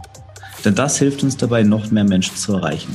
Denn 0.66 0.76
das 0.76 1.00
hilft 1.00 1.24
uns 1.24 1.38
dabei, 1.38 1.64
noch 1.64 1.90
mehr 1.92 2.04
Menschen 2.04 2.36
zu 2.36 2.56
erreichen 2.56 2.94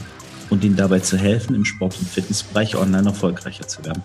und 0.51 0.65
ihnen 0.65 0.77
dabei 0.77 1.01
zu 1.01 1.17
helfen, 1.17 1.55
im 1.55 1.65
Sport- 1.65 1.99
und 1.99 2.09
Fitnessbereich 2.09 2.77
online 2.77 3.09
erfolgreicher 3.09 3.67
zu 3.67 3.85
werden. 3.85 4.03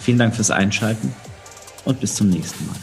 Vielen 0.00 0.18
Dank 0.18 0.34
fürs 0.34 0.50
Einschalten 0.50 1.14
und 1.84 2.00
bis 2.00 2.14
zum 2.14 2.28
nächsten 2.28 2.66
Mal. 2.66 2.76